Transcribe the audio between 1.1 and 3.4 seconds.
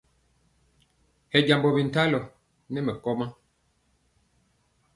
Hɛ jambɔ bintalɔ nɛ bikɔwa.